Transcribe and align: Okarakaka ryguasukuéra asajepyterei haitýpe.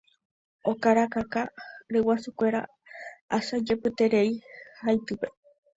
Okarakaka 0.71 1.41
ryguasukuéra 1.93 2.61
asajepyterei 3.37 4.31
haitýpe. 4.83 5.27